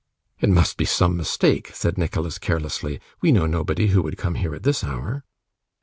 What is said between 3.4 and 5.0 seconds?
nobody who would come here at this